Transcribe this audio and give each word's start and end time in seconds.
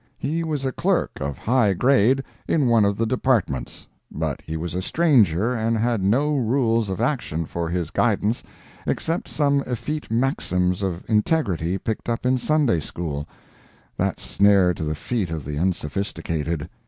He 0.17 0.43
was 0.43 0.65
a 0.65 0.71
clerk 0.71 1.11
of 1.21 1.37
high 1.37 1.73
grade 1.73 2.23
in 2.47 2.65
one 2.65 2.85
of 2.85 2.97
the 2.97 3.05
Departments; 3.05 3.85
but 4.11 4.41
he 4.43 4.57
was 4.57 4.73
a 4.73 4.81
stranger 4.81 5.53
and 5.53 5.77
had 5.77 6.01
no 6.01 6.35
rules 6.37 6.89
of 6.89 6.99
action 6.99 7.45
for 7.45 7.69
his 7.69 7.91
guidance 7.91 8.41
except 8.87 9.27
some 9.27 9.61
effete 9.67 10.09
maxims 10.09 10.81
of 10.81 11.07
integrity 11.07 11.77
picked 11.77 12.09
up 12.09 12.25
in 12.25 12.39
Sunday 12.39 12.79
school—that 12.79 14.19
snare 14.19 14.73
to 14.73 14.83
the 14.83 14.95
feet 14.95 15.29
of 15.29 15.45
the 15.45 15.59
unsophisticated! 15.59 16.67